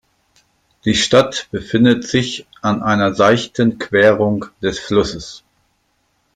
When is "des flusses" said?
4.59-5.43